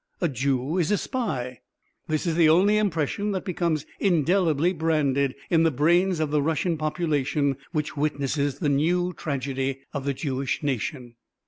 [0.19, 1.59] A Jew is a spy,
[2.07, 6.75] this is the only impression that becomes indelibly branded in the brains of the Russian
[6.75, 11.17] population which witnesses the new tragedy of the Jewish nation.